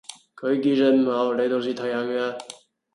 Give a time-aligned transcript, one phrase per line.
[0.35, 2.35] 佢記性唔好，你到時提下佢啦